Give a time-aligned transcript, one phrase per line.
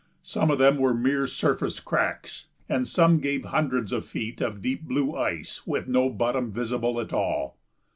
[0.23, 4.81] Some of them were mere surface cracks and some gave hundreds of feet of deep
[4.81, 7.55] blue ice with no bottom visible at all.